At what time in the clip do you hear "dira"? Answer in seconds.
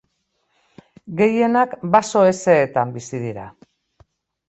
3.31-3.49